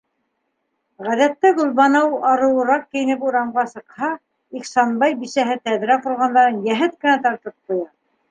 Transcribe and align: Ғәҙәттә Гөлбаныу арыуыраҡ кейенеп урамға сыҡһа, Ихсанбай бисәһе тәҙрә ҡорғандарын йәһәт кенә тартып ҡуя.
Ғәҙәттә 1.07 1.49
Гөлбаныу 1.57 2.15
арыуыраҡ 2.29 2.87
кейенеп 2.95 3.27
урамға 3.27 3.65
сыҡһа, 3.73 4.09
Ихсанбай 4.61 5.15
бисәһе 5.21 5.59
тәҙрә 5.69 6.01
ҡорғандарын 6.07 6.59
йәһәт 6.71 6.97
кенә 7.05 7.17
тартып 7.27 7.55
ҡуя. 7.73 7.87